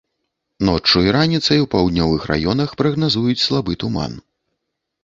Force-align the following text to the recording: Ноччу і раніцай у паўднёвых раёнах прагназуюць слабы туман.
Ноччу 0.69 1.03
і 1.09 1.13
раніцай 1.17 1.61
у 1.65 1.69
паўднёвых 1.75 2.27
раёнах 2.33 2.69
прагназуюць 2.81 3.41
слабы 3.47 3.81
туман. 3.87 4.19